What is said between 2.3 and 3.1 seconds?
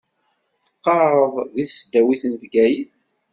Bgayet.